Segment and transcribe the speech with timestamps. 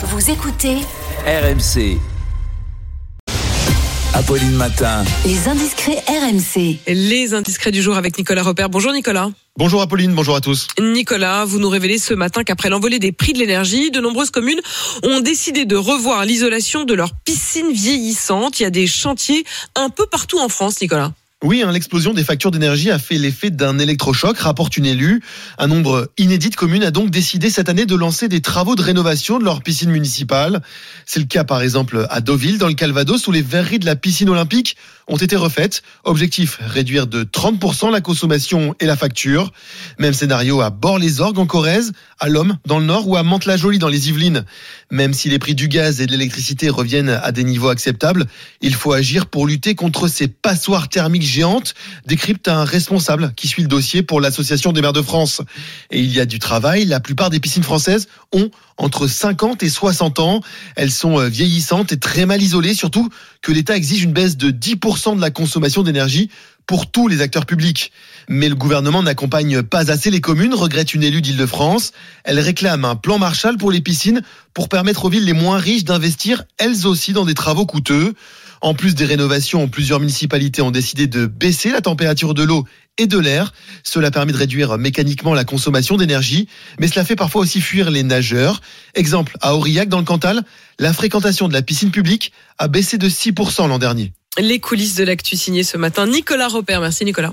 [0.00, 0.76] Vous écoutez
[1.26, 1.98] RMC.
[4.14, 5.04] Apolline Matin.
[5.26, 6.78] les indiscrets RMC.
[6.86, 8.70] Les indiscrets du jour avec Nicolas Repère.
[8.70, 9.30] Bonjour Nicolas.
[9.56, 10.68] Bonjour Apolline, bonjour à tous.
[10.80, 14.60] Nicolas, vous nous révélez ce matin qu'après l'envolée des prix de l'énergie, de nombreuses communes
[15.02, 18.60] ont décidé de revoir l'isolation de leurs piscines vieillissantes.
[18.60, 19.44] Il y a des chantiers
[19.74, 21.12] un peu partout en France, Nicolas.
[21.44, 25.22] Oui, hein, l'explosion des factures d'énergie a fait l'effet d'un électrochoc, rapporte une élue.
[25.56, 28.82] Un nombre inédit de communes a donc décidé cette année de lancer des travaux de
[28.82, 30.60] rénovation de leurs piscines municipales.
[31.06, 33.94] C'est le cas par exemple à Deauville, dans le Calvados, où les verreries de la
[33.94, 35.82] piscine olympique ont été refaites.
[36.02, 39.52] Objectif, réduire de 30% la consommation et la facture.
[40.00, 43.86] Même scénario à Bord-les-Orgues en Corrèze, à Lomme dans le Nord ou à Mantes-la-Jolie dans
[43.86, 44.44] les Yvelines.
[44.90, 48.26] Même si les prix du gaz et de l'électricité reviennent à des niveaux acceptables,
[48.60, 51.74] il faut agir pour lutter contre ces passoires thermiques géantes,
[52.06, 55.42] décrypte un responsable qui suit le dossier pour l'Association des maires de France.
[55.90, 59.68] Et il y a du travail, la plupart des piscines françaises ont entre 50 et
[59.68, 60.40] 60 ans.
[60.76, 63.08] Elles sont euh, vieillissantes et très mal isolées, surtout
[63.42, 66.30] que l'État exige une baisse de 10% de la consommation d'énergie
[66.68, 67.92] pour tous les acteurs publics.
[68.28, 71.92] Mais le gouvernement n'accompagne pas assez les communes, regrette une élue d'Île-de-France.
[72.24, 74.22] Elle réclame un plan Marshall pour les piscines
[74.52, 78.14] pour permettre aux villes les moins riches d'investir elles aussi dans des travaux coûteux.
[78.60, 82.64] En plus des rénovations, plusieurs municipalités ont décidé de baisser la température de l'eau
[82.98, 83.52] et de l'air.
[83.84, 86.48] Cela permet de réduire mécaniquement la consommation d'énergie,
[86.80, 88.60] mais cela fait parfois aussi fuir les nageurs.
[88.94, 90.42] Exemple, à Aurillac, dans le Cantal,
[90.78, 94.12] la fréquentation de la piscine publique a baissé de 6% l'an dernier.
[94.38, 96.06] Les coulisses de l'actu signé ce matin.
[96.06, 96.80] Nicolas Repère.
[96.80, 97.32] Merci Nicolas.